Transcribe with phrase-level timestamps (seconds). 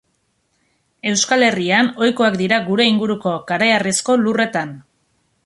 [1.11, 4.75] Euskal Herrian ohikoak dira gure inguruko kareharrizko lurretan.